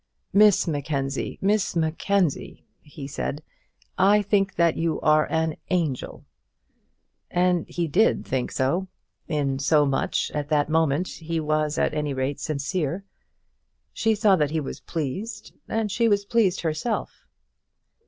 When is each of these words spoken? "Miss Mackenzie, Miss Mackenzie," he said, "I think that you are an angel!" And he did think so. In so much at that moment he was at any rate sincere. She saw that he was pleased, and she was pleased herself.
"Miss 0.33 0.67
Mackenzie, 0.67 1.37
Miss 1.43 1.75
Mackenzie," 1.75 2.65
he 2.81 3.05
said, 3.07 3.43
"I 3.99 4.23
think 4.23 4.55
that 4.55 4.75
you 4.75 4.99
are 5.01 5.27
an 5.31 5.57
angel!" 5.69 6.25
And 7.29 7.67
he 7.69 7.87
did 7.87 8.25
think 8.25 8.51
so. 8.51 8.87
In 9.27 9.59
so 9.59 9.85
much 9.85 10.31
at 10.33 10.49
that 10.49 10.69
moment 10.69 11.07
he 11.07 11.39
was 11.39 11.77
at 11.77 11.93
any 11.93 12.15
rate 12.15 12.39
sincere. 12.39 13.05
She 13.93 14.15
saw 14.15 14.35
that 14.37 14.49
he 14.49 14.59
was 14.59 14.79
pleased, 14.79 15.53
and 15.67 15.91
she 15.91 16.07
was 16.09 16.25
pleased 16.25 16.61
herself. 16.61 17.27